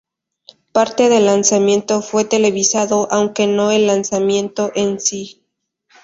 Parte 0.71 1.09
del 1.09 1.27
lanzamiento 1.27 2.01
fue 2.01 2.25
televisado, 2.25 3.07
aunque 3.11 3.45
no 3.45 3.69
el 3.69 3.85
lanzamiento 3.85 4.71
en 4.73 4.99
sí. 4.99 5.45